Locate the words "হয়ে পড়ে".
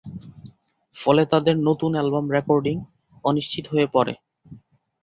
3.67-4.13